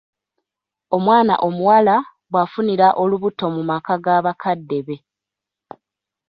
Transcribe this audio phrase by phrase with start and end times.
[0.95, 1.95] Omwana omuwala
[2.31, 4.97] bw'afunira olubuto mu maka ga bakadde be.